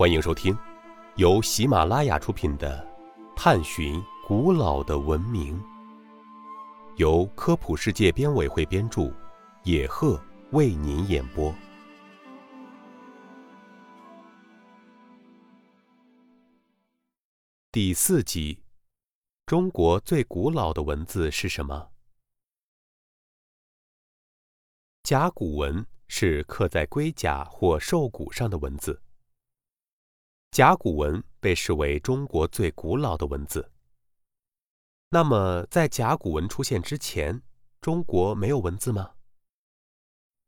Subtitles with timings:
[0.00, 0.56] 欢迎收听
[1.16, 2.82] 由喜马拉雅出品的
[3.36, 5.60] 《探寻古老的文明》，
[6.96, 9.12] 由科普世界编委会编著，
[9.62, 10.18] 野鹤
[10.52, 11.54] 为您演播。
[17.70, 18.62] 第四集：
[19.44, 21.90] 中国最古老的文字是什么？
[25.02, 29.02] 甲骨文是刻在龟甲或兽骨上的文字。
[30.50, 33.70] 甲骨文被视为中国最古老的文字。
[35.10, 37.40] 那么，在甲骨文出现之前，
[37.80, 39.12] 中国没有文字吗？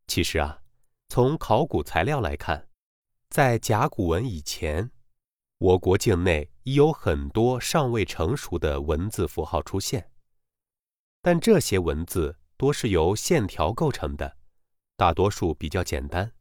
[0.09, 0.61] 其实啊，
[1.09, 2.69] 从考古材料来看，
[3.31, 4.91] 在甲骨文以前，
[5.59, 10.11] 我国境内已有很多尚未成熟的文字符号出现，
[11.21, 14.37] 但这些文字多是由线条构成的，
[14.97, 16.33] 大多数比较简单。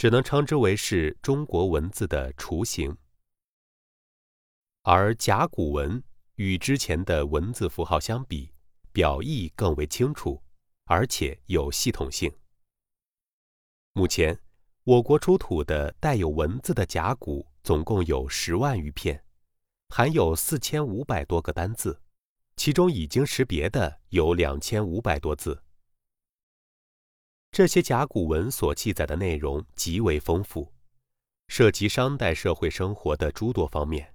[0.00, 2.96] 只能称之为是中国文字的雏形，
[4.80, 6.02] 而甲骨文
[6.36, 8.50] 与之前的文字符号相比，
[8.92, 10.42] 表意更为清楚，
[10.86, 12.34] 而且有系统性。
[13.92, 14.40] 目前，
[14.84, 19.22] 我国出土的带有文字的甲骨总共有十万余片，
[19.90, 22.00] 含有四千五百多个单字，
[22.56, 25.62] 其中已经识别的有两千五百多字。
[27.60, 30.72] 这些甲骨文所记载的内容极为丰富，
[31.46, 34.14] 涉及商代社会生活的诸多方面，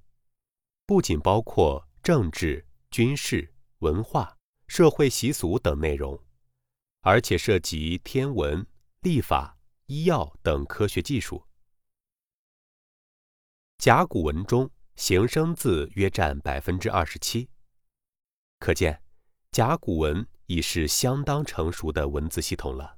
[0.87, 4.35] 不仅包括政治、军事、文化、
[4.67, 6.19] 社会习俗等内容，
[7.01, 8.65] 而且涉及天文、
[9.01, 11.45] 历法、医药等科学技术。
[13.77, 17.47] 甲骨文中形声字约占百分之二十七，
[18.57, 19.03] 可见
[19.51, 22.97] 甲骨文已是相当成熟的文字系统了。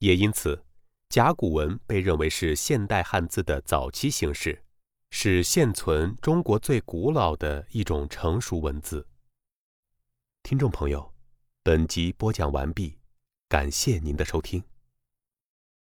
[0.00, 0.64] 也因此，
[1.10, 4.64] 甲骨文被认为是现代汉字的早期形式，
[5.10, 9.06] 是现存中国最古老的一种成熟文字。
[10.42, 11.12] 听众朋友，
[11.62, 12.96] 本集播讲完毕，
[13.46, 14.69] 感谢您的收听。